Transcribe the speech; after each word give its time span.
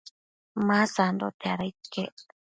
ma 0.65 0.79
sandote, 0.93 1.45
ada 1.53 1.65
iquec 1.71 2.15